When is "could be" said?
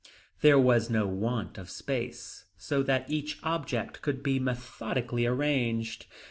4.01-4.39